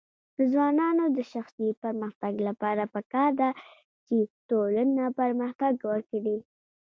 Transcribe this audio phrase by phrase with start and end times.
[0.37, 3.49] د ځوانانو د شخصي پرمختګ لپاره پکار ده
[4.07, 4.15] چې
[4.49, 6.37] ټولنه پرمختګ ورکړي.